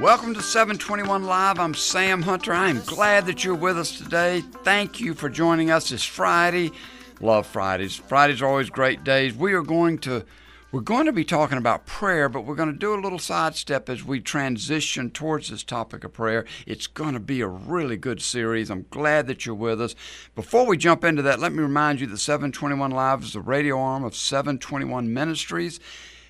[0.00, 1.60] Welcome to 721 Live.
[1.60, 2.52] I'm Sam Hunter.
[2.52, 4.40] I am glad that you're with us today.
[4.64, 5.92] Thank you for joining us.
[5.92, 6.72] It's Friday.
[7.20, 7.94] Love Fridays.
[7.94, 9.34] Fridays are always great days.
[9.34, 10.24] We are going to
[10.72, 13.90] we're going to be talking about prayer, but we're going to do a little sidestep
[13.90, 16.46] as we transition towards this topic of prayer.
[16.66, 18.70] It's going to be a really good series.
[18.70, 19.94] I'm glad that you're with us.
[20.34, 23.78] Before we jump into that, let me remind you that 721 Live is the radio
[23.78, 25.78] arm of 721 Ministries.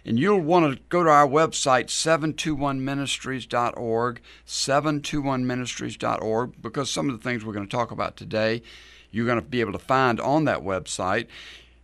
[0.05, 7.45] And you'll want to go to our website, 721ministries.org, 721ministries.org, because some of the things
[7.45, 8.62] we're going to talk about today,
[9.12, 11.28] you're going to be able to find on that website.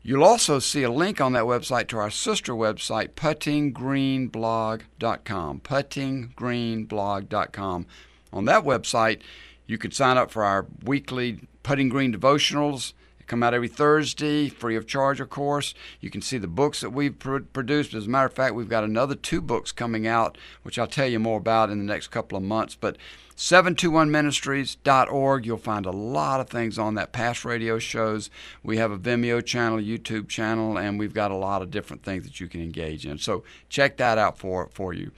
[0.02, 7.86] You'll also see a link on that website to our sister website, puttinggreenblog.com, puttinggreenblog.com.
[8.32, 9.20] On that website,
[9.66, 12.92] you can sign up for our weekly Putting Green devotionals
[13.28, 15.74] come out every Thursday, free of charge, of course.
[16.00, 17.94] You can see the books that we've pr- produced.
[17.94, 21.06] As a matter of fact, we've got another two books coming out, which I'll tell
[21.06, 22.74] you more about in the next couple of months.
[22.74, 22.96] But
[23.36, 28.30] 721ministries.org, you'll find a lot of things on that, past radio shows.
[28.64, 32.24] We have a Vimeo channel, YouTube channel, and we've got a lot of different things
[32.24, 33.18] that you can engage in.
[33.18, 35.12] So check that out for, for you.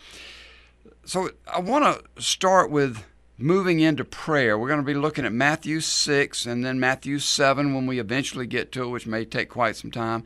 [1.07, 3.05] So I want to start with
[3.41, 7.75] moving into prayer, we're going to be looking at Matthew 6 and then Matthew 7
[7.75, 10.25] when we eventually get to it, which may take quite some time,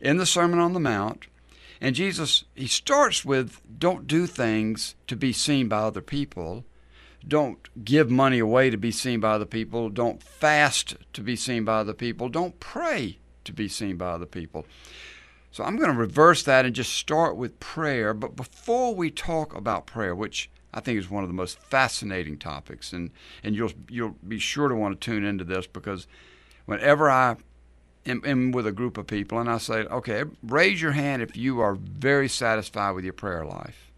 [0.00, 1.26] in the Sermon on the Mount.
[1.80, 6.64] And Jesus, he starts with don't do things to be seen by other people.
[7.26, 9.88] Don't give money away to be seen by other people.
[9.88, 12.28] Don't fast to be seen by other people.
[12.28, 14.66] Don't pray to be seen by other people.
[15.50, 18.14] So I'm going to reverse that and just start with prayer.
[18.14, 22.38] But before we talk about prayer, which I think is one of the most fascinating
[22.38, 23.10] topics, and
[23.42, 26.06] and you'll you'll be sure to want to tune into this because
[26.66, 27.36] whenever I
[28.06, 31.36] am, am with a group of people and I say, okay, raise your hand if
[31.36, 33.90] you are very satisfied with your prayer life.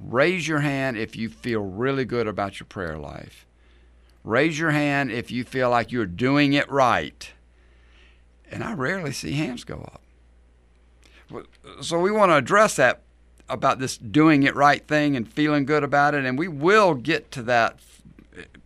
[0.00, 3.46] Raise your hand if you feel really good about your prayer life.
[4.22, 7.30] Raise your hand if you feel like you're doing it right.
[8.50, 10.02] And I rarely see hands go up.
[11.82, 13.02] So we want to address that
[13.48, 17.30] about this doing it right thing and feeling good about it, and we will get
[17.32, 17.78] to that.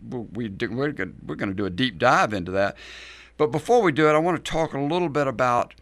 [0.09, 2.77] We, we're going we're going to do a deep dive into that.
[3.37, 5.75] But before we do it, I want to talk a little bit about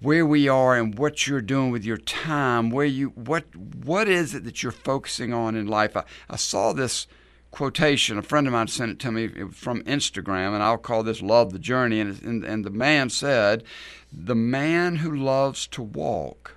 [0.00, 2.70] where we are and what you're doing with your time.
[2.70, 5.96] Where you what what is it that you're focusing on in life?
[5.96, 7.06] I, I saw this
[7.50, 8.18] quotation.
[8.18, 11.52] A friend of mine sent it to me from Instagram, and I'll call this "Love
[11.52, 13.64] the Journey." And, and, and the man said,
[14.12, 16.55] "The man who loves to walk."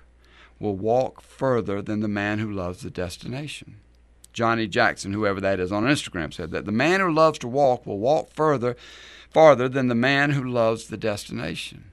[0.60, 3.76] Will walk further than the man who loves the destination.
[4.32, 7.84] Johnny Jackson, whoever that is on Instagram, said that the man who loves to walk
[7.84, 8.76] will walk further
[9.30, 11.90] farther than the man who loves the destination.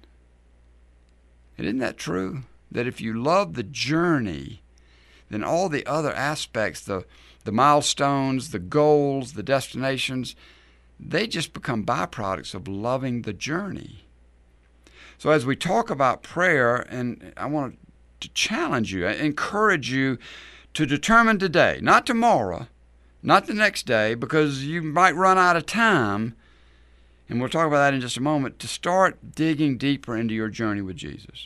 [1.57, 2.44] And isn't that true?
[2.69, 4.61] That if you love the journey,
[5.29, 7.05] then all the other aspects, the
[7.47, 10.35] the milestones, the goals, the destinations,
[10.99, 14.03] they just become byproducts of loving the journey.
[15.17, 17.86] So as we talk about prayer, and I want to
[18.19, 20.17] to challenge you, encourage you
[20.73, 22.67] to determine today, not tomorrow,
[23.23, 26.35] not the next day, because you might run out of time.
[27.29, 28.59] And we'll talk about that in just a moment.
[28.59, 31.45] To start digging deeper into your journey with Jesus.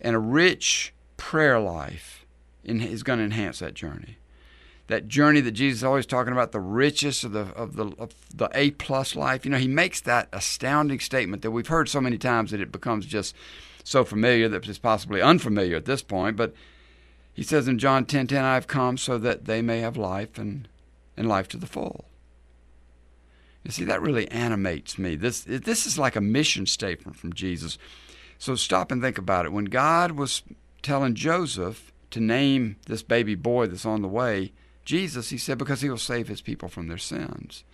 [0.00, 2.24] And a rich prayer life
[2.62, 4.18] is going to enhance that journey.
[4.86, 8.12] That journey that Jesus is always talking about, the richest of the of the of
[8.34, 9.44] the A plus life.
[9.44, 12.72] You know, he makes that astounding statement that we've heard so many times that it
[12.72, 13.34] becomes just
[13.84, 16.36] so familiar that it's possibly unfamiliar at this point.
[16.36, 16.54] But
[17.32, 19.96] he says in John 10:10, 10, 10, "I have come so that they may have
[19.96, 20.68] life and
[21.16, 22.06] and life to the full."
[23.64, 25.16] You see, that really animates me.
[25.16, 27.78] This this is like a mission statement from Jesus.
[28.38, 29.52] So stop and think about it.
[29.52, 30.42] When God was
[30.82, 34.52] telling Joseph to name this baby boy that's on the way,
[34.84, 37.64] Jesus, he said, because he will save his people from their sins.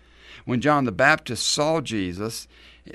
[0.44, 2.46] When John the Baptist saw Jesus,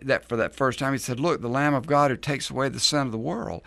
[0.02, 2.70] that for that first time, he said, Look, the Lamb of God who takes away
[2.70, 3.62] the sin of the world.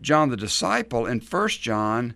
[0.00, 2.14] John the disciple in First John,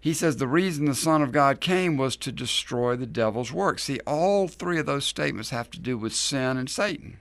[0.00, 3.78] he says the reason the Son of God came was to destroy the devil's work.
[3.78, 7.18] See, all three of those statements have to do with sin and Satan.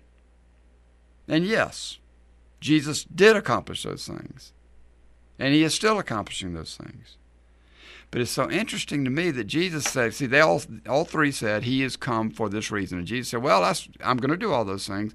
[1.27, 1.99] And yes,
[2.59, 4.51] Jesus did accomplish those things.
[5.39, 7.17] And he is still accomplishing those things.
[8.11, 11.63] But it's so interesting to me that Jesus said, see, they all, all three said,
[11.63, 12.99] He has come for this reason.
[12.99, 13.63] And Jesus said, Well,
[14.03, 15.13] I'm going to do all those things.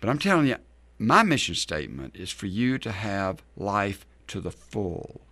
[0.00, 0.56] But I'm telling you,
[0.96, 5.22] my mission statement is for you to have life to the full.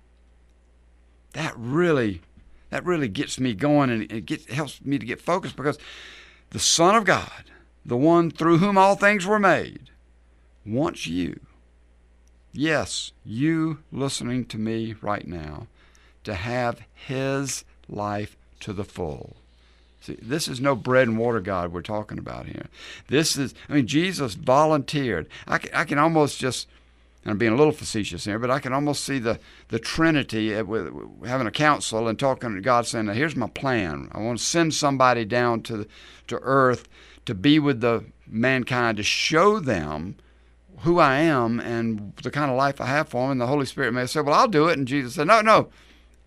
[1.34, 2.20] That really,
[2.70, 5.78] that really gets me going and it gets, helps me to get focused because
[6.50, 7.44] the Son of God,
[7.86, 9.90] the one through whom all things were made,
[10.66, 11.38] wants you.
[12.52, 15.68] Yes, you listening to me right now
[16.24, 19.36] to have His life to the full.
[20.00, 22.66] See, this is no bread and water God we're talking about here.
[23.06, 25.28] This is, I mean, Jesus volunteered.
[25.46, 26.68] I can, I can almost just,
[27.24, 29.38] I'm being a little facetious here, but I can almost see the,
[29.68, 30.92] the Trinity with,
[31.24, 34.08] having a council and talking to God saying, now, here's my plan.
[34.10, 35.86] I want to send somebody down to,
[36.26, 36.88] to earth
[37.26, 40.16] to be with the mankind, to show them
[40.78, 43.32] who I am and the kind of life I have for them.
[43.32, 44.76] And the Holy Spirit may said, well, I'll do it.
[44.76, 45.68] And Jesus said, no, no,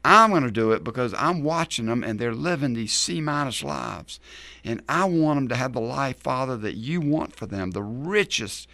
[0.06, 3.64] I'm going to do it because I'm watching them and they're living these C minus
[3.64, 4.20] lives.
[4.64, 7.82] And I want them to have the life, Father, that you want for them, the
[7.82, 8.70] richest,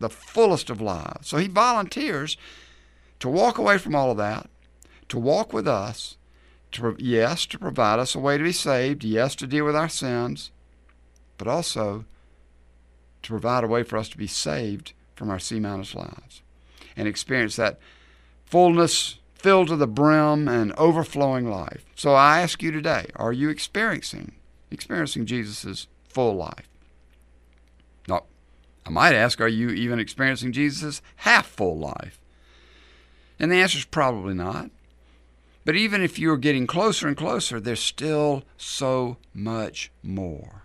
[0.00, 1.28] the fullest of lives.
[1.28, 2.36] So he volunteers
[3.20, 4.50] to walk away from all of that,
[5.08, 6.16] to walk with us,
[6.72, 9.88] to, yes, to provide us a way to be saved, yes, to deal with our
[9.88, 10.50] sins,
[11.38, 12.04] but also
[13.22, 16.42] to provide a way for us to be saved from our C minus lives
[16.96, 17.78] and experience that
[18.44, 21.84] fullness filled to the brim and overflowing life.
[21.96, 24.32] So I ask you today, are you experiencing
[24.70, 26.68] experiencing Jesus' full life?
[28.08, 28.24] No,
[28.86, 32.20] I might ask, are you even experiencing Jesus' half full life?
[33.38, 34.70] And the answer is probably not.
[35.64, 40.62] But even if you're getting closer and closer, there's still so much more.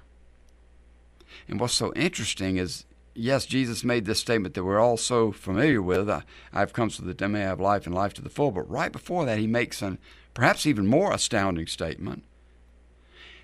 [1.47, 2.85] And what's so interesting is
[3.17, 6.09] yes, Jesus made this statement that we're all so familiar with.
[6.09, 6.23] I,
[6.53, 8.51] have come so that they may have life and life to the full.
[8.51, 9.97] But right before that, he makes an
[10.33, 12.23] perhaps even more astounding statement.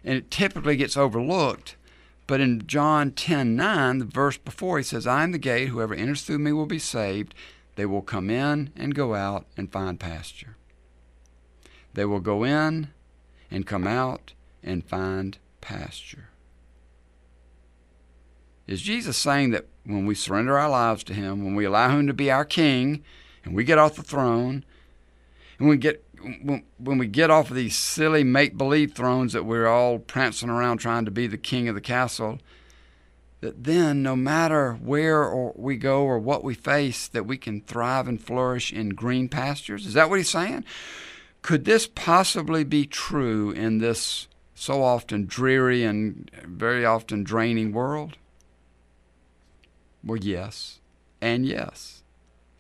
[0.04, 1.76] And it typically gets overlooked.
[2.28, 5.70] But in John 10 9, the verse before, he says, I am the gate.
[5.70, 7.34] Whoever enters through me will be saved.
[7.76, 10.56] They will come in and go out and find pasture.
[11.94, 12.90] They will go in
[13.50, 14.34] and come out
[14.64, 16.30] and find pasture.
[18.68, 22.08] Is Jesus saying that when we surrender our lives to Him, when we allow Him
[22.08, 23.04] to be our King,
[23.44, 24.64] and we get off the throne,
[25.60, 26.04] and we get
[26.42, 26.64] when,
[26.98, 31.06] we get off of these silly make believe thrones that we're all prancing around trying
[31.06, 32.40] to be the king of the castle,
[33.42, 37.62] that then no matter where or we go or what we face, that we can
[37.62, 39.86] thrive and flourish in green pastures?
[39.86, 40.64] Is that what he's saying?
[41.42, 48.16] Could this possibly be true in this so often dreary and very often draining world?
[50.04, 50.80] Well, yes,
[51.22, 52.04] and yes.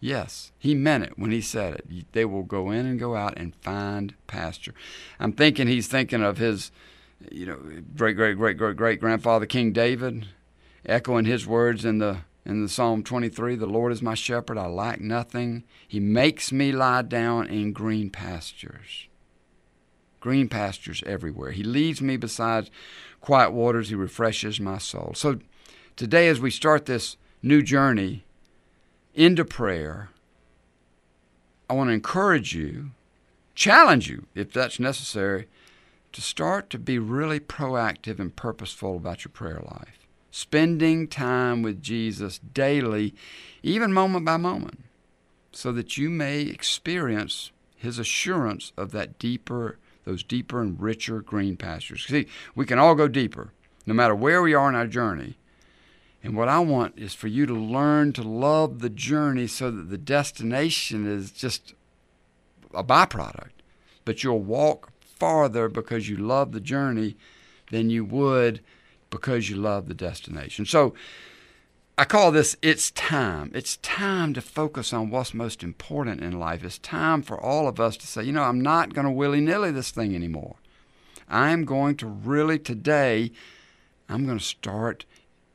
[0.03, 2.11] Yes, he meant it when he said it.
[2.11, 4.73] They will go in and go out and find pasture.
[5.17, 6.71] I'm thinking he's thinking of his,
[7.31, 7.57] you know,
[7.95, 10.27] great great great great great grandfather King David,
[10.85, 13.55] echoing his words in the in the Psalm 23.
[13.55, 15.63] The Lord is my shepherd; I lack nothing.
[15.87, 19.07] He makes me lie down in green pastures.
[20.19, 21.51] Green pastures everywhere.
[21.51, 22.69] He leads me beside
[23.21, 23.87] quiet waters.
[23.87, 25.13] He refreshes my soul.
[25.15, 25.39] So
[25.95, 28.23] today, as we start this new journey
[29.13, 30.09] into prayer,
[31.69, 32.91] I want to encourage you,
[33.53, 35.47] challenge you, if that's necessary,
[36.13, 40.07] to start to be really proactive and purposeful about your prayer life.
[40.31, 43.13] Spending time with Jesus daily,
[43.61, 44.83] even moment by moment,
[45.51, 51.57] so that you may experience his assurance of that deeper, those deeper and richer green
[51.57, 52.05] pastures.
[52.07, 53.51] See, we can all go deeper,
[53.85, 55.37] no matter where we are in our journey.
[56.23, 59.89] And what I want is for you to learn to love the journey so that
[59.89, 61.73] the destination is just
[62.73, 63.51] a byproduct.
[64.05, 67.17] But you'll walk farther because you love the journey
[67.71, 68.61] than you would
[69.09, 70.65] because you love the destination.
[70.65, 70.93] So
[71.97, 73.51] I call this it's time.
[73.53, 76.63] It's time to focus on what's most important in life.
[76.63, 79.41] It's time for all of us to say, you know, I'm not going to willy
[79.41, 80.55] nilly this thing anymore.
[81.29, 83.31] I'm going to really today,
[84.09, 85.05] I'm going to start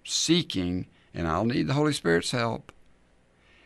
[0.09, 2.73] seeking, and I'll need the Holy Spirit's help.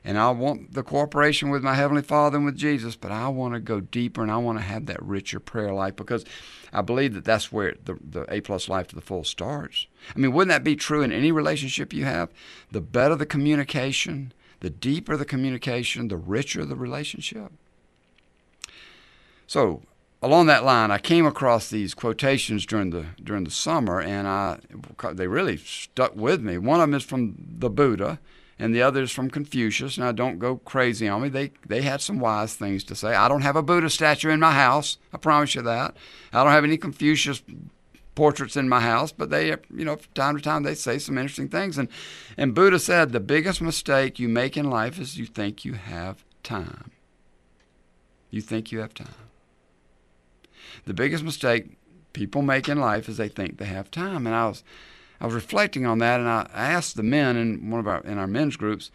[0.04, 3.54] And I want the cooperation with my Heavenly Father and with Jesus, but I want
[3.54, 6.24] to go deeper and I want to have that richer prayer life because
[6.72, 9.86] I believe that that's where the, the A plus life to the full starts.
[10.14, 12.30] I mean, wouldn't that be true in any relationship you have?
[12.72, 17.52] The better the communication, the deeper the communication, the richer the relationship.
[19.46, 19.82] So
[20.22, 24.58] along that line, I came across these quotations during the during the summer, and I
[25.12, 26.58] they really stuck with me.
[26.58, 28.20] One of them is from the Buddha,
[28.58, 29.98] and the other is from Confucius.
[29.98, 31.28] Now, don't go crazy on me.
[31.28, 33.14] They they had some wise things to say.
[33.14, 34.98] I don't have a Buddha statue in my house.
[35.12, 35.96] I promise you that.
[36.32, 37.42] I don't have any Confucius
[38.14, 41.18] portraits in my house, but they, you know, from time to time they say some
[41.18, 41.78] interesting things.
[41.78, 41.88] And
[42.36, 46.24] and Buddha said the biggest mistake you make in life is you think you have
[46.44, 46.92] time.
[48.30, 49.21] You think you have time.
[50.84, 51.76] The biggest mistake
[52.12, 54.26] people make in life is they think they have time.
[54.26, 54.64] And I was
[55.20, 58.18] I was reflecting on that, and I asked the men in one of our in
[58.18, 58.90] our men's groups,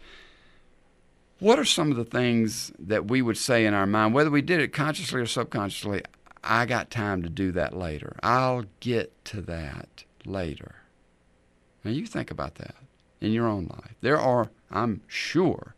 [1.38, 4.42] what are some of the things that we would say in our mind, whether we
[4.42, 6.02] did it consciously or subconsciously?
[6.42, 8.16] I got time to do that later.
[8.22, 10.76] I'll get to that later.
[11.84, 12.74] Now you think about that
[13.20, 13.94] in your own life.
[14.00, 15.74] There are, I'm sure,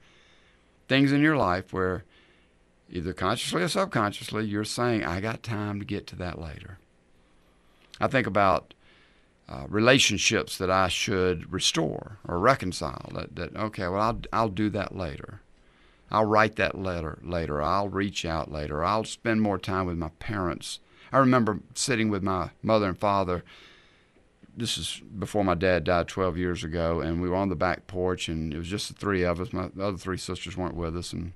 [0.89, 2.05] things in your life where
[2.91, 6.79] either consciously or subconsciously you're saying, I got time to get to that later.
[8.01, 8.75] I think about
[9.49, 13.11] uh, relationships that I should restore or reconcile.
[13.15, 15.41] That, that okay, well I'll I'll do that later.
[16.11, 17.63] I'll write that letter later.
[17.63, 18.85] I'll reach out later.
[18.85, 20.81] I'll spend more time with my parents.
[21.13, 23.45] I remember sitting with my mother and father.
[24.57, 27.87] This is before my dad died 12 years ago, and we were on the back
[27.87, 29.53] porch, and it was just the three of us.
[29.53, 31.33] My other three sisters weren't with us, and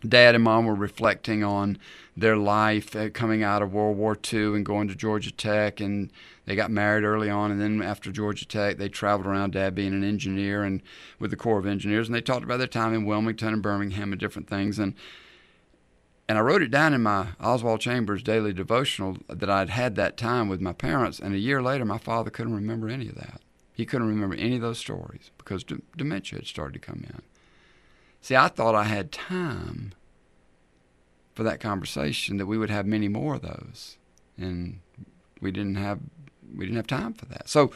[0.00, 1.78] dad and mom were reflecting on
[2.16, 6.10] their life uh, coming out of World War II and going to Georgia Tech, and
[6.46, 7.50] they got married early on.
[7.50, 9.52] And then after Georgia Tech, they traveled around.
[9.52, 10.82] Dad being an engineer and
[11.18, 14.12] with the Corps of Engineers, and they talked about their time in Wilmington and Birmingham
[14.12, 14.78] and different things.
[14.78, 14.94] And
[16.28, 20.16] and I wrote it down in my Oswald Chambers daily devotional that I'd had that
[20.16, 21.20] time with my parents.
[21.20, 23.40] And a year later, my father couldn't remember any of that.
[23.72, 27.22] He couldn't remember any of those stories because d- dementia had started to come in.
[28.26, 29.94] See, I thought I had time
[31.36, 33.98] for that conversation that we would have many more of those,
[34.36, 34.80] and
[35.40, 36.00] we didn't have
[36.52, 37.48] we didn't have time for that.
[37.48, 37.70] So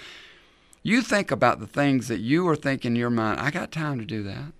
[0.82, 3.38] you think about the things that you are thinking in your mind.
[3.38, 4.52] I got time to do that.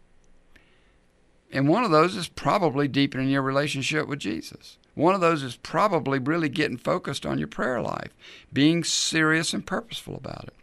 [1.50, 4.78] And one of those is probably deepening your relationship with Jesus.
[4.94, 8.14] One of those is probably really getting focused on your prayer life,
[8.52, 10.54] being serious and purposeful about it.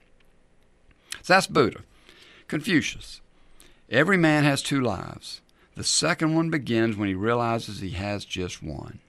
[1.21, 1.81] So that's Buddha.
[2.47, 3.19] Confucius.
[3.89, 5.41] Every man has two lives.
[5.75, 8.99] The second one begins when he realizes he has just one.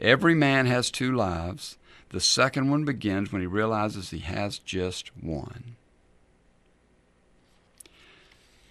[0.00, 1.76] Every man has two lives.
[2.10, 5.76] The second one begins when he realizes he has just one.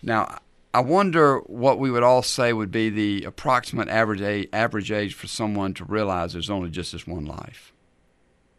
[0.01, 0.39] Now,
[0.73, 5.13] I wonder what we would all say would be the approximate average age, average age
[5.13, 7.73] for someone to realize there's only just this one life.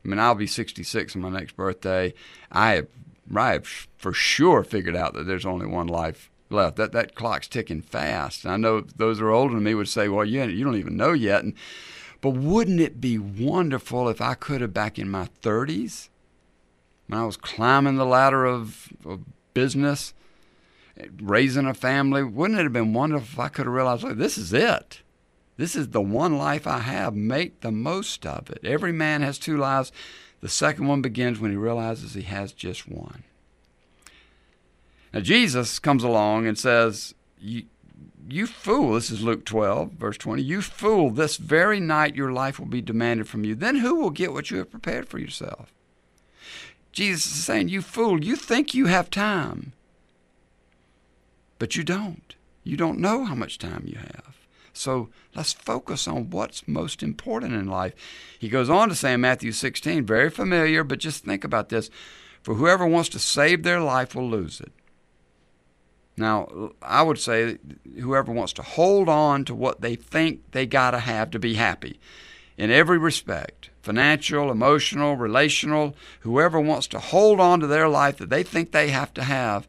[0.05, 2.15] I mean, I'll be 66 on my next birthday.
[2.53, 2.89] I have
[3.35, 6.77] I've for sure figured out that there's only one life left.
[6.77, 8.45] That that clock's ticking fast.
[8.45, 10.77] And I know those that are older than me would say, "Well, you you don't
[10.77, 11.55] even know yet." And,
[12.21, 16.09] but wouldn't it be wonderful if I could have back in my 30s,
[17.07, 19.21] when I was climbing the ladder of, of
[19.55, 20.15] business,
[21.21, 22.25] raising a family?
[22.25, 25.03] Wouldn't it have been wonderful if I could have realized, this is it.
[25.59, 27.15] This is the one life I have.
[27.15, 28.61] Make the most of it.
[28.65, 29.93] Every man has two lives.
[30.41, 33.25] The second one begins when he realizes he has just one.
[35.13, 37.65] Now, Jesus comes along and says, you,
[38.29, 42.59] you fool, this is Luke 12, verse 20, you fool, this very night your life
[42.59, 43.55] will be demanded from you.
[43.55, 45.73] Then who will get what you have prepared for yourself?
[46.93, 49.73] Jesus is saying, You fool, you think you have time,
[51.59, 52.35] but you don't.
[52.65, 54.38] You don't know how much time you have.
[54.79, 57.95] So let's focus on what's most important in life.
[58.39, 61.91] He goes on to say in Matthew 16, very familiar, but just think about this.
[62.43, 64.73] For whoever wants to save their life will lose it.
[66.17, 67.59] Now, I would say
[68.01, 71.55] whoever wants to hold on to what they think they got to have to be
[71.55, 72.01] happy
[72.57, 78.29] in every respect financial, emotional, relational whoever wants to hold on to their life that
[78.29, 79.67] they think they have to have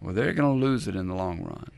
[0.00, 1.70] well, they're going to lose it in the long run.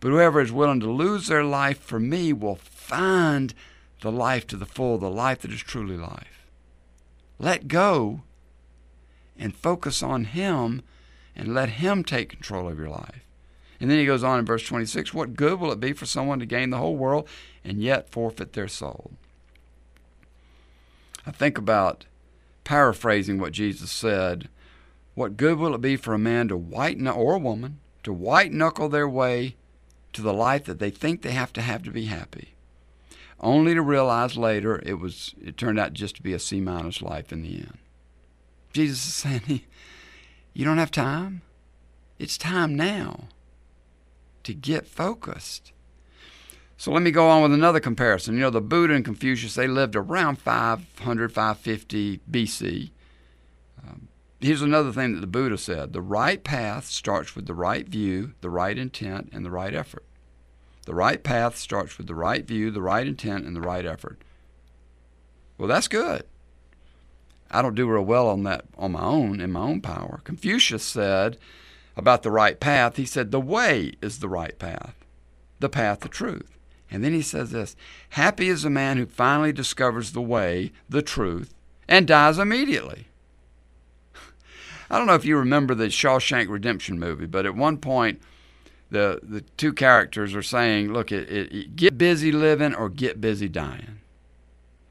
[0.00, 3.54] But whoever is willing to lose their life for me will find
[4.00, 6.46] the life to the full, the life that is truly life.
[7.38, 8.22] Let go
[9.38, 10.82] and focus on Him
[11.36, 13.24] and let Him take control of your life.
[13.80, 16.38] And then he goes on in verse 26 What good will it be for someone
[16.38, 17.26] to gain the whole world
[17.64, 19.12] and yet forfeit their soul?
[21.26, 22.04] I think about
[22.64, 24.48] paraphrasing what Jesus said.
[25.14, 28.52] What good will it be for a man to whiten or a woman to white
[28.52, 29.56] knuckle their way
[30.12, 32.54] to the life that they think they have to have to be happy,
[33.40, 37.02] only to realize later it was it turned out just to be a C minus
[37.02, 37.78] life in the end.
[38.72, 39.62] Jesus is saying,
[40.52, 41.42] You don't have time?
[42.18, 43.28] It's time now
[44.42, 45.72] to get focused.
[46.76, 48.34] So let me go on with another comparison.
[48.34, 52.90] You know, the Buddha and Confucius, they lived around 500, 550 BC.
[54.40, 58.32] Here's another thing that the Buddha said the right path starts with the right view,
[58.40, 60.04] the right intent, and the right effort.
[60.86, 64.18] The right path starts with the right view, the right intent, and the right effort.
[65.58, 66.24] Well, that's good.
[67.50, 70.20] I don't do real well on that on my own, in my own power.
[70.24, 71.36] Confucius said
[71.96, 74.94] about the right path, he said, the way is the right path,
[75.58, 76.56] the path of truth.
[76.90, 77.76] And then he says this
[78.10, 81.54] Happy is the man who finally discovers the way, the truth,
[81.86, 83.08] and dies immediately.
[84.90, 88.20] I don't know if you remember the Shawshank Redemption movie, but at one point,
[88.90, 93.48] the the two characters are saying, look, it, it, get busy living or get busy
[93.48, 94.00] dying.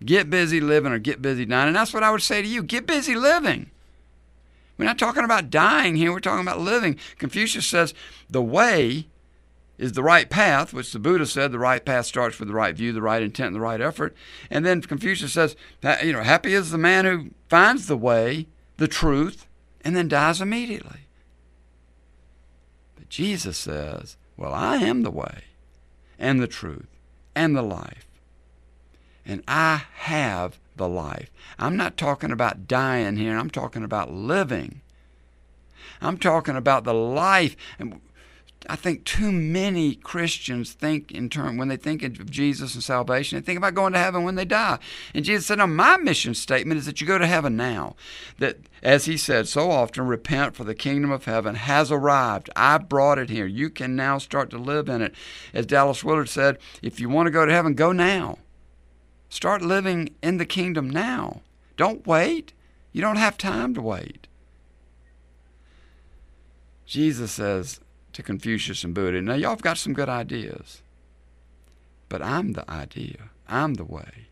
[0.03, 1.67] Get busy living or get busy dying.
[1.67, 2.63] And that's what I would say to you.
[2.63, 3.69] Get busy living.
[4.77, 6.97] We're not talking about dying here, we're talking about living.
[7.17, 7.93] Confucius says
[8.29, 9.07] the way
[9.77, 12.73] is the right path, which the Buddha said the right path starts with the right
[12.73, 14.15] view, the right intent, and the right effort.
[14.49, 15.57] And then Confucius says,
[16.01, 19.48] you know, happy is the man who finds the way, the truth,
[19.81, 21.01] and then dies immediately.
[22.95, 25.43] But Jesus says, well, I am the way
[26.17, 26.87] and the truth
[27.35, 28.07] and the life.
[29.25, 31.29] And I have the life.
[31.57, 33.37] I'm not talking about dying here.
[33.37, 34.81] I'm talking about living.
[36.01, 37.55] I'm talking about the life.
[37.77, 38.01] And
[38.67, 43.37] I think too many Christians think in term when they think of Jesus and salvation,
[43.37, 44.79] they think about going to heaven when they die.
[45.13, 47.95] And Jesus said, "No, my mission statement is that you go to heaven now.
[48.37, 52.49] That, as He said so often, repent for the kingdom of heaven has arrived.
[52.55, 53.45] I brought it here.
[53.45, 55.15] You can now start to live in it."
[55.53, 58.39] As Dallas Willard said, "If you want to go to heaven, go now.
[59.29, 61.41] Start living in the kingdom now.
[61.77, 62.51] Don't wait.
[62.91, 64.27] You don't have time to wait."
[66.85, 67.79] Jesus says,
[68.19, 69.21] to Confucius and Buddha.
[69.21, 70.81] Now, y'all have got some good ideas,
[72.09, 74.27] but I'm the idea, I'm the way.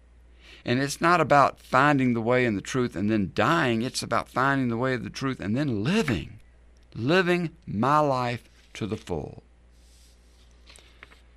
[0.65, 4.29] And it's not about finding the way and the truth and then dying, it's about
[4.29, 6.39] finding the way of the truth and then living,
[6.94, 9.44] living my life to the full.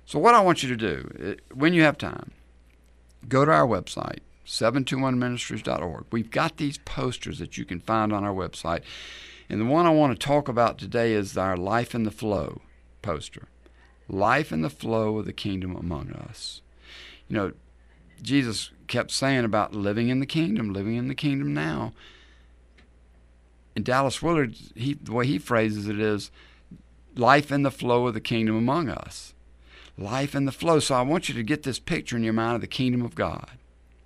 [0.05, 2.31] So, what I want you to do, uh, when you have time,
[3.29, 6.05] go to our website, 721ministries.org.
[6.11, 8.81] We've got these posters that you can find on our website.
[9.51, 12.61] And the one I want to talk about today is our Life in the Flow
[13.01, 13.49] poster.
[14.07, 16.61] Life in the flow of the kingdom among us.
[17.27, 17.51] You know,
[18.21, 21.91] Jesus kept saying about living in the kingdom, living in the kingdom now.
[23.75, 26.31] And Dallas Willard, he, the way he phrases it is
[27.17, 29.33] life in the flow of the kingdom among us.
[29.97, 30.79] Life in the flow.
[30.79, 33.15] So I want you to get this picture in your mind of the kingdom of
[33.15, 33.51] God.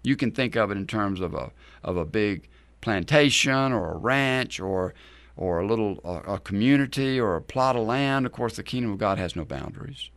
[0.02, 1.52] You can think of it in terms of a
[1.84, 2.50] of a big
[2.82, 4.96] plantation or a ranch or
[5.38, 8.26] or a little a community or a plot of land.
[8.26, 10.10] Of course, the kingdom of God has no boundaries.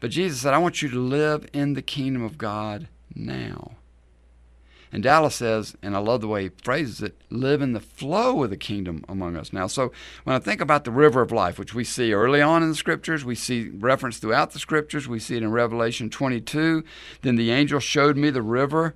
[0.00, 3.72] But Jesus said, I want you to live in the kingdom of God now.
[4.90, 8.42] And Dallas says, and I love the way he phrases it, live in the flow
[8.42, 9.66] of the kingdom among us now.
[9.66, 9.92] So
[10.24, 12.74] when I think about the river of life, which we see early on in the
[12.74, 16.84] scriptures, we see reference throughout the scriptures, we see it in Revelation 22.
[17.20, 18.94] Then the angel showed me the river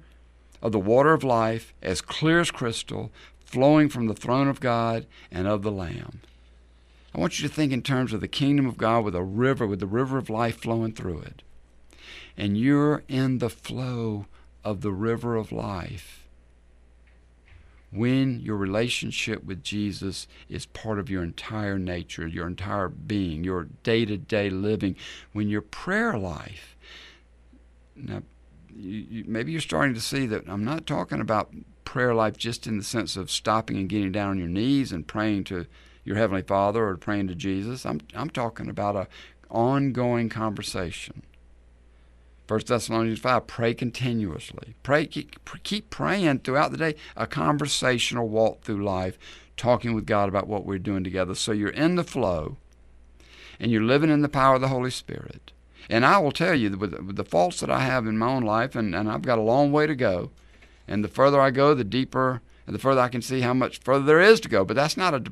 [0.62, 3.10] of the water of life, as clear as crystal,
[3.52, 6.22] flowing from the throne of God and of the Lamb.
[7.14, 9.66] I want you to think in terms of the kingdom of God with a river,
[9.66, 11.42] with the river of life flowing through it.
[12.36, 14.26] And you're in the flow
[14.64, 16.26] of the river of life.
[17.90, 23.64] When your relationship with Jesus is part of your entire nature, your entire being, your
[23.82, 24.96] day to day living,
[25.34, 26.74] when your prayer life,
[27.94, 28.22] now
[28.74, 31.52] you, you, maybe you're starting to see that I'm not talking about
[31.92, 35.06] prayer life just in the sense of stopping and getting down on your knees and
[35.06, 35.66] praying to
[36.04, 37.84] your heavenly Father or praying to Jesus.
[37.84, 39.08] I'm I'm talking about a
[39.50, 41.22] ongoing conversation.
[42.48, 44.74] First Thessalonians five: Pray continuously.
[44.82, 46.94] Pray, keep, keep praying throughout the day.
[47.14, 49.18] A conversational walk through life,
[49.58, 51.34] talking with God about what we're doing together.
[51.34, 52.56] So you're in the flow,
[53.60, 55.52] and you're living in the power of the Holy Spirit.
[55.90, 58.74] And I will tell you, with, the faults that I have in my own life,
[58.74, 60.30] and, and I've got a long way to go,
[60.86, 63.78] and the further I go, the deeper and the further I can see how much
[63.78, 64.64] further there is to go.
[64.64, 65.24] But that's not a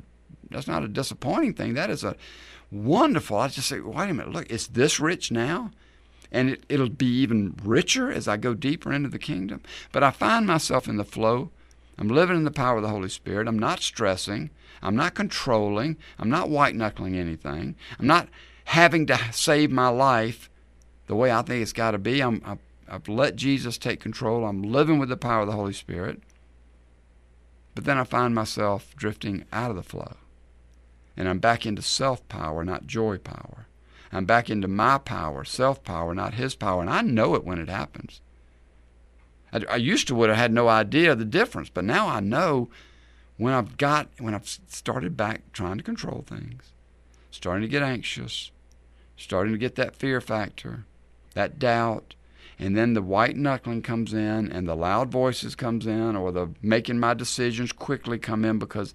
[0.49, 1.73] that's not a disappointing thing.
[1.73, 2.15] That is a
[2.71, 3.37] wonderful.
[3.37, 5.71] I just say, wait a minute, look, it's this rich now,
[6.31, 9.61] and it, it'll be even richer as I go deeper into the kingdom.
[9.91, 11.51] But I find myself in the flow.
[11.97, 13.47] I'm living in the power of the Holy Spirit.
[13.47, 14.49] I'm not stressing.
[14.81, 15.97] I'm not controlling.
[16.17, 17.75] I'm not white knuckling anything.
[17.99, 18.27] I'm not
[18.65, 20.49] having to save my life
[21.07, 22.21] the way I think it's got to be.
[22.21, 22.59] I'm, I'm
[22.91, 24.43] I've let Jesus take control.
[24.43, 26.21] I'm living with the power of the Holy Spirit.
[27.73, 30.17] But then I find myself drifting out of the flow.
[31.15, 33.67] And I'm back into self power, not joy power.
[34.11, 36.81] I'm back into my power, self power, not his power.
[36.81, 38.19] And I know it when it happens.
[39.53, 42.19] I, I used to would have had no idea of the difference, but now I
[42.19, 42.69] know
[43.37, 46.73] when I've got when I've started back trying to control things,
[47.31, 48.51] starting to get anxious,
[49.15, 50.83] starting to get that fear factor,
[51.35, 52.15] that doubt,
[52.61, 56.51] and then the white knuckling comes in and the loud voices comes in or the
[56.61, 58.93] making my decisions quickly come in because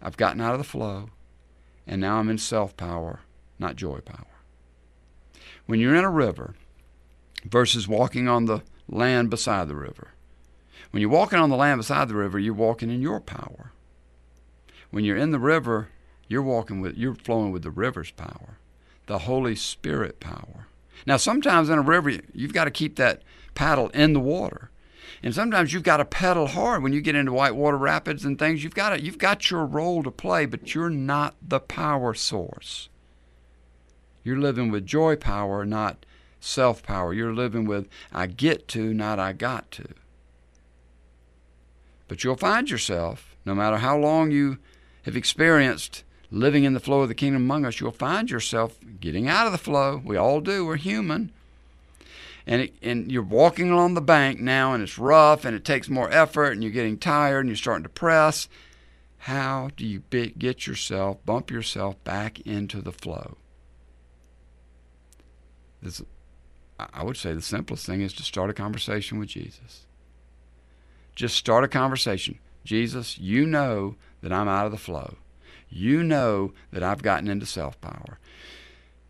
[0.00, 1.10] I've gotten out of the flow
[1.86, 3.20] and now I'm in self power,
[3.58, 4.26] not joy power.
[5.66, 6.54] When you're in a river
[7.44, 10.12] versus walking on the land beside the river,
[10.90, 13.72] when you're walking on the land beside the river, you're walking in your power.
[14.90, 15.88] When you're in the river,
[16.26, 18.56] you're walking with you're flowing with the river's power.
[19.06, 20.68] the Holy Spirit power.
[21.06, 23.22] Now, sometimes in a river, you've got to keep that
[23.54, 24.70] paddle in the water.
[25.22, 28.62] And sometimes you've got to pedal hard when you get into whitewater rapids and things.
[28.62, 32.88] You've got to, you've got your role to play, but you're not the power source.
[34.22, 36.04] You're living with joy power, not
[36.40, 37.12] self power.
[37.12, 39.86] You're living with I get to, not I got to.
[42.06, 44.58] But you'll find yourself, no matter how long you
[45.04, 49.28] have experienced living in the flow of the kingdom among us, you'll find yourself getting
[49.28, 50.02] out of the flow.
[50.04, 51.32] We all do, we're human.
[52.46, 55.88] And it, and you're walking along the bank now and it's rough and it takes
[55.88, 58.48] more effort and you're getting tired and you're starting to press.
[59.18, 63.38] How do you get yourself bump yourself back into the flow?
[65.80, 66.02] This,
[66.78, 69.86] i would say the simplest thing is to start a conversation with jesus.
[71.14, 72.38] Just start a conversation.
[72.64, 75.16] Jesus you know that i'm out of the flow
[75.74, 78.18] you know that i've gotten into self-power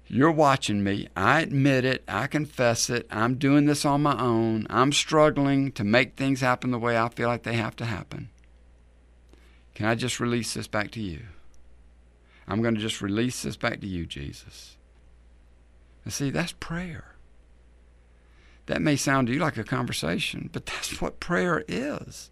[0.06, 1.08] you're watching me.
[1.16, 2.04] I admit it.
[2.06, 3.06] I confess it.
[3.10, 4.66] I'm doing this on my own.
[4.68, 8.28] I'm struggling to make things happen the way I feel like they have to happen.
[9.74, 11.22] Can I just release this back to you?
[12.46, 14.76] I'm going to just release this back to you, Jesus.
[16.04, 17.16] And see, that's prayer.
[18.66, 22.30] That may sound to you like a conversation, but that's what prayer is.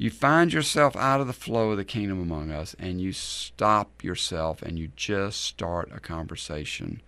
[0.00, 4.02] You find yourself out of the flow of the kingdom among us, and you stop
[4.02, 7.02] yourself and you just start a conversation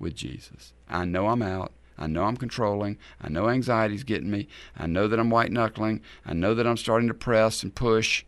[0.00, 0.72] with Jesus.
[0.88, 1.70] I know I'm out.
[1.96, 2.98] I know I'm controlling.
[3.20, 4.48] I know anxiety's getting me.
[4.76, 6.00] I know that I'm white knuckling.
[6.26, 8.24] I know that I'm starting to press and push.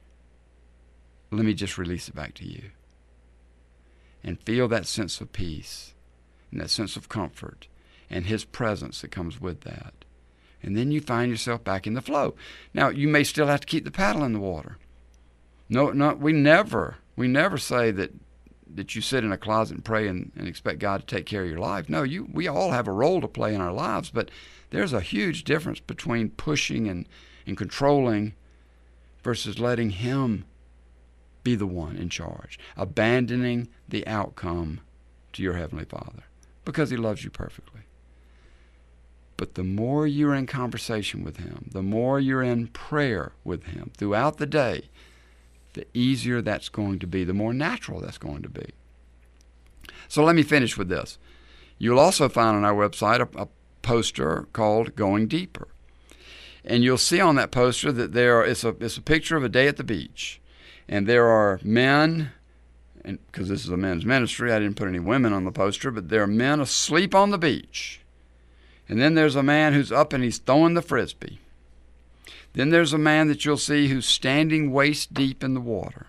[1.32, 2.70] Let me just release it back to you.
[4.22, 5.92] And feel that sense of peace
[6.52, 7.66] and that sense of comfort
[8.08, 10.03] and His presence that comes with that
[10.64, 12.34] and then you find yourself back in the flow.
[12.72, 14.78] Now, you may still have to keep the paddle in the water.
[15.68, 18.12] No, no, we never, we never say that
[18.74, 21.44] that you sit in a closet and pray and, and expect God to take care
[21.44, 21.88] of your life.
[21.88, 24.30] No, you, we all have a role to play in our lives, but
[24.70, 27.06] there's a huge difference between pushing and,
[27.46, 28.34] and controlling
[29.22, 30.44] versus letting Him
[31.44, 34.80] be the one in charge, abandoning the outcome
[35.34, 36.24] to your Heavenly Father
[36.64, 37.82] because He loves you perfectly.
[39.36, 43.90] But the more you're in conversation with Him, the more you're in prayer with Him
[43.96, 44.88] throughout the day,
[45.72, 48.70] the easier that's going to be, the more natural that's going to be.
[50.08, 51.18] So let me finish with this.
[51.78, 53.48] You'll also find on our website a, a
[53.82, 55.68] poster called Going Deeper.
[56.64, 59.48] And you'll see on that poster that there is a, it's a picture of a
[59.48, 60.40] day at the beach.
[60.88, 62.30] And there are men,
[63.02, 66.08] because this is a men's ministry, I didn't put any women on the poster, but
[66.08, 68.00] there are men asleep on the beach
[68.88, 71.38] and then there's a man who's up and he's throwing the frisbee.
[72.52, 76.06] Then there's a man that you'll see who's standing waist deep in the water.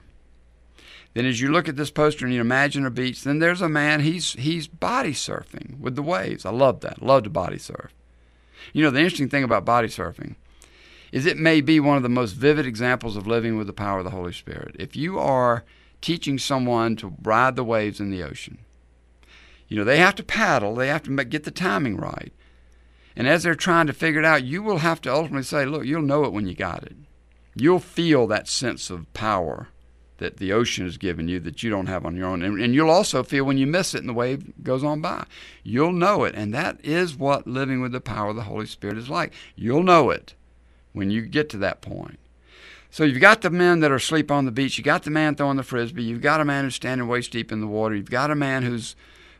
[1.13, 3.69] Then as you look at this poster and you imagine a beach, then there's a
[3.69, 6.45] man, he's he's body surfing with the waves.
[6.45, 7.01] I love that.
[7.01, 7.93] Love to body surf.
[8.73, 10.35] You know, the interesting thing about body surfing
[11.11, 13.99] is it may be one of the most vivid examples of living with the power
[13.99, 14.75] of the Holy Spirit.
[14.77, 15.63] If you are
[16.01, 18.57] teaching someone to ride the waves in the ocean,
[19.69, 22.33] you know, they have to paddle, they have to get the timing right.
[23.15, 25.85] And as they're trying to figure it out, you will have to ultimately say, look,
[25.85, 26.95] you'll know it when you got it.
[27.55, 29.69] You'll feel that sense of power
[30.17, 32.41] that the ocean has given you that you don't have on your own.
[32.41, 35.25] And, and, you'll also feel when you miss it and the wave goes on by.
[35.63, 36.35] You'll know it.
[36.35, 39.33] And that is what living with the power of the Holy Spirit is like.
[39.55, 40.33] You'll know it
[40.93, 42.19] when you get to that point.
[42.89, 44.77] So you've got the men that are asleep on the beach.
[44.77, 46.03] You've got the man throwing the frisbee.
[46.03, 47.93] You've got a man who's standing waist deep in the water.
[47.93, 48.95] You've got a man who's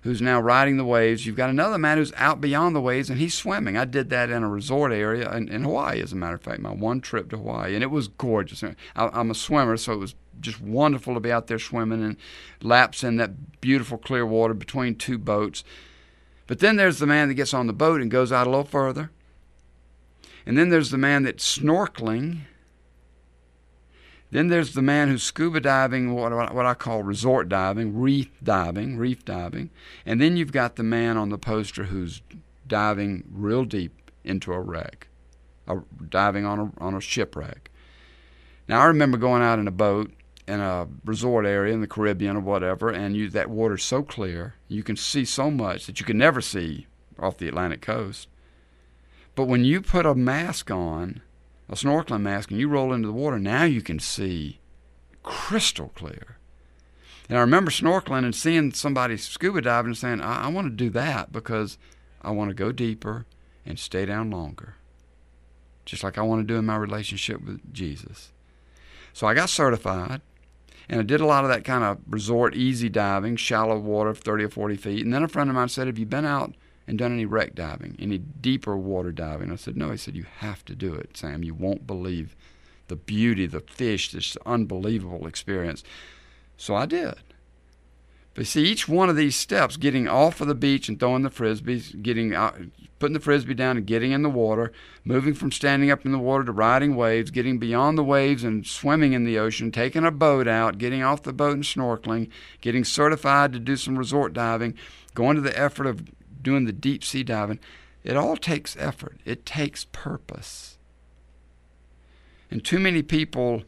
[0.06, 1.26] who's now riding the waves.
[1.26, 3.76] You've got another man who's out beyond the waves and he's swimming.
[3.76, 6.62] I did that in a resort area in, in Hawaii, as a matter of fact,
[6.62, 8.64] my one trip to Hawaii, and it was gorgeous.
[8.64, 12.18] I, I'm a swimmer, so it was just wonderful to be out there swimming and
[12.62, 15.64] laps in that beautiful clear water between two boats.
[16.46, 18.64] But then there's the man that gets on the boat and goes out a little
[18.64, 19.10] further.
[20.46, 22.42] And then there's the man that's snorkeling
[24.36, 28.98] then there's the man who's scuba diving, what, what I call resort diving, reef diving,
[28.98, 29.70] reef diving.
[30.06, 32.22] And then you've got the man on the poster who's
[32.68, 35.08] diving real deep into a wreck,
[35.68, 35.78] a,
[36.10, 37.70] diving on a, on a shipwreck.
[38.68, 40.12] Now, I remember going out in a boat
[40.48, 44.56] in a resort area in the Caribbean or whatever, and you, that water's so clear,
[44.68, 46.88] you can see so much that you can never see
[47.20, 48.28] off the Atlantic coast.
[49.36, 51.22] But when you put a mask on
[51.70, 54.60] a snorkeling mask and you roll into the water, now you can see
[55.24, 56.38] crystal clear.
[57.28, 60.84] And I remember snorkeling and seeing somebody scuba diving and saying, I, I want to
[60.84, 61.78] do that because
[62.22, 63.26] I want to go deeper
[63.66, 64.76] and stay down longer.
[65.86, 68.32] Just like I want to do in my relationship with Jesus.
[69.14, 70.22] So I got certified
[70.90, 74.44] And I did a lot of that kind of resort easy diving, shallow water, 30
[74.44, 75.06] or 40 feet.
[75.06, 76.54] And then a friend of mine said, Have you been out
[76.88, 79.52] and done any wreck diving, any deeper water diving?
[79.52, 79.92] I said, No.
[79.92, 81.44] He said, You have to do it, Sam.
[81.44, 82.36] You won't believe
[82.88, 85.84] the beauty, the fish, this unbelievable experience.
[86.58, 87.16] So I did.
[88.36, 91.30] But see, each one of these steps, getting off of the beach and throwing the
[91.30, 92.58] frisbees, getting out,
[93.00, 94.74] putting the frisbee down and getting in the water,
[95.06, 98.68] moving from standing up in the water to riding waves, getting beyond the waves and
[98.68, 102.84] swimming in the ocean, taking a boat out, getting off the boat and snorkeling, getting
[102.84, 104.74] certified to do some resort diving,
[105.14, 106.04] going to the effort of
[106.46, 107.60] doing the deep sea diving.
[108.06, 109.18] It all takes effort.
[109.26, 110.78] It takes purpose.
[112.50, 113.64] And too many people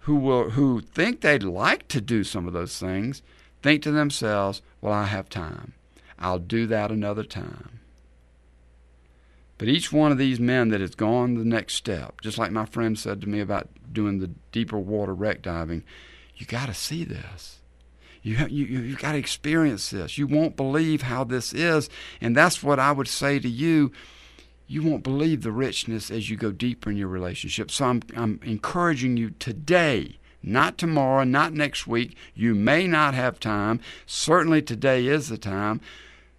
[0.00, 3.22] who will who think they'd like to do some of those things
[3.62, 5.72] think to themselves, well, I have time.
[6.18, 7.80] I'll do that another time.
[9.56, 12.64] But each one of these men that has gone the next step, just like my
[12.64, 15.82] friend said to me about doing the deeper water wreck diving,
[16.36, 17.57] you got to see this.
[18.28, 20.18] You you you got to experience this.
[20.18, 21.88] You won't believe how this is,
[22.20, 23.90] and that's what I would say to you.
[24.66, 27.70] You won't believe the richness as you go deeper in your relationship.
[27.70, 32.16] So I'm I'm encouraging you today not tomorrow, not next week.
[32.34, 33.80] You may not have time.
[34.06, 35.80] Certainly today is the time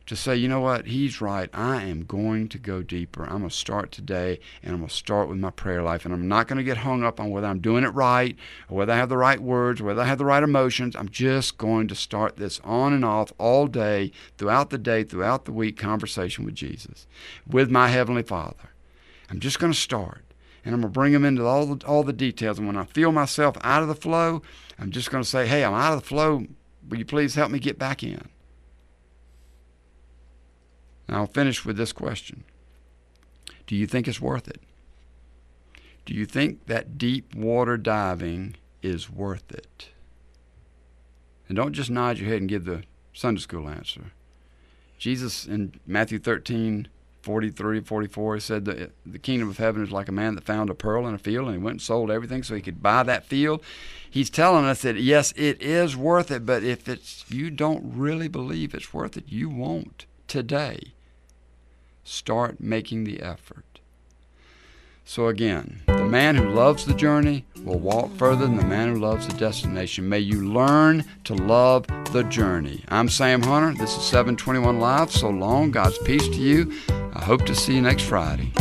[0.09, 1.51] to say, you know what, he's right.
[1.53, 3.25] I am going to go deeper.
[3.25, 6.03] I'm going to start today and I'm going to start with my prayer life.
[6.03, 8.35] And I'm not going to get hung up on whether I'm doing it right
[8.67, 10.95] or whether I have the right words, or whether I have the right emotions.
[10.95, 15.45] I'm just going to start this on and off all day, throughout the day, throughout
[15.45, 17.05] the week conversation with Jesus,
[17.47, 18.71] with my Heavenly Father.
[19.29, 20.23] I'm just going to start
[20.65, 22.57] and I'm going to bring them into all the, all the details.
[22.57, 24.41] And when I feel myself out of the flow,
[24.79, 26.47] I'm just going to say, hey, I'm out of the flow.
[26.89, 28.27] Will you please help me get back in?
[31.09, 32.43] And I'll finish with this question
[33.65, 34.61] Do you think it's worth it?
[36.05, 39.89] Do you think that deep water diving is worth it?
[41.47, 44.11] And don't just nod your head and give the Sunday school answer.
[44.99, 46.89] Jesus in Matthew 13
[47.23, 50.75] 43, 44, said that the kingdom of heaven is like a man that found a
[50.75, 53.25] pearl in a field and he went and sold everything so he could buy that
[53.25, 53.63] field.
[54.07, 58.27] He's telling us that yes, it is worth it, but if it's you don't really
[58.27, 60.93] believe it's worth it, you won't today.
[62.11, 63.81] Start making the effort.
[65.05, 68.99] So again, the man who loves the journey will walk further than the man who
[68.99, 70.09] loves the destination.
[70.09, 72.83] May you learn to love the journey.
[72.89, 73.77] I'm Sam Hunter.
[73.77, 75.11] This is 721 Live.
[75.11, 75.69] So long.
[75.69, 76.73] God's peace to you.
[77.13, 78.51] I hope to see you next Friday.